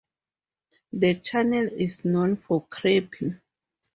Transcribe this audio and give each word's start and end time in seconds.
The 0.93 1.13
channel 1.19 1.67
is 1.77 2.03
known 2.05 2.35
for 2.37 2.65
crappie. 2.65 3.39